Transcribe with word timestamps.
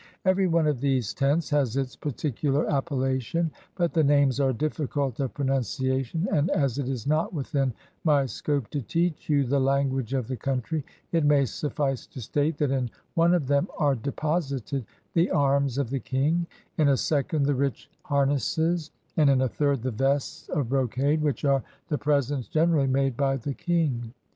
Every 0.25 0.47
one 0.47 0.65
of 0.65 0.81
these 0.81 1.13
tents 1.13 1.51
has 1.51 1.77
its 1.77 1.95
particular 1.95 2.65
appellation, 2.67 3.51
but 3.75 3.93
the 3.93 4.03
names 4.03 4.39
are 4.39 4.51
difficult 4.51 5.19
of 5.19 5.35
pronunciation, 5.35 6.27
and 6.31 6.49
as 6.49 6.79
it 6.79 6.89
is 6.89 7.05
not 7.05 7.35
within 7.35 7.71
my 8.03 8.25
scope 8.25 8.67
to 8.71 8.81
teach 8.81 9.29
you 9.29 9.45
the 9.45 9.59
language 9.59 10.15
of 10.15 10.27
the 10.27 10.37
country, 10.37 10.83
it 11.11 11.23
may 11.23 11.45
suffice 11.45 12.07
to 12.07 12.19
state 12.19 12.57
that 12.57 12.71
in 12.71 12.89
one 13.13 13.35
of 13.35 13.45
them 13.45 13.67
are 13.77 13.93
deposited 13.93 14.85
the 15.13 15.29
arms 15.29 15.77
of 15.77 15.91
the 15.91 15.99
king; 15.99 16.47
in 16.79 16.87
a 16.89 16.97
second 16.97 17.45
the 17.45 17.53
rich 17.53 17.87
harnesses; 18.01 18.89
and 19.17 19.29
in 19.29 19.41
a 19.41 19.47
third 19.47 19.83
the 19.83 19.91
vests 19.91 20.49
of 20.49 20.69
brocade, 20.69 21.21
which 21.21 21.45
are 21.45 21.61
the 21.89 21.97
presents 21.99 22.47
generally 22.47 22.87
made 22.87 23.15
by 23.15 23.37
the 23.37 23.53
king. 23.53 24.11